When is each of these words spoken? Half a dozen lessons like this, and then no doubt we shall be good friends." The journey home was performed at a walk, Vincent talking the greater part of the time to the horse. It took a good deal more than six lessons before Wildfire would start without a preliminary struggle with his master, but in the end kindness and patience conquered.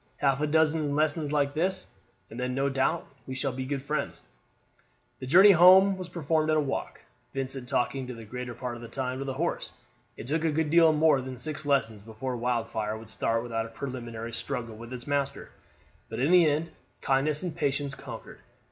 Half 0.17 0.41
a 0.41 0.47
dozen 0.47 0.95
lessons 0.95 1.31
like 1.31 1.53
this, 1.53 1.85
and 2.31 2.39
then 2.39 2.55
no 2.55 2.69
doubt 2.69 3.05
we 3.27 3.35
shall 3.35 3.51
be 3.51 3.67
good 3.67 3.83
friends." 3.83 4.19
The 5.19 5.27
journey 5.27 5.51
home 5.51 5.95
was 5.95 6.09
performed 6.09 6.49
at 6.49 6.57
a 6.57 6.59
walk, 6.59 7.01
Vincent 7.33 7.69
talking 7.69 8.07
the 8.07 8.25
greater 8.25 8.55
part 8.55 8.75
of 8.75 8.81
the 8.81 8.87
time 8.87 9.19
to 9.19 9.25
the 9.25 9.35
horse. 9.35 9.69
It 10.17 10.25
took 10.27 10.43
a 10.43 10.51
good 10.51 10.71
deal 10.71 10.91
more 10.91 11.21
than 11.21 11.37
six 11.37 11.67
lessons 11.67 12.01
before 12.01 12.35
Wildfire 12.35 12.97
would 12.97 13.11
start 13.11 13.43
without 13.43 13.67
a 13.67 13.69
preliminary 13.69 14.33
struggle 14.33 14.75
with 14.75 14.91
his 14.91 15.05
master, 15.05 15.51
but 16.09 16.17
in 16.19 16.31
the 16.31 16.47
end 16.49 16.71
kindness 17.01 17.43
and 17.43 17.55
patience 17.55 17.93
conquered. 17.93 18.39